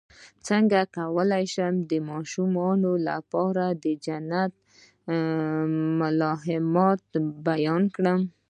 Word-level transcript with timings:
څنګه 0.47 0.79
کولی 0.97 1.43
شم 1.53 1.73
د 1.91 1.93
ماشومانو 2.09 2.91
لپاره 3.09 3.65
د 3.83 3.85
جنت 4.05 4.51
محلات 5.99 7.05
بیان 7.47 7.83
کړم 7.95 8.21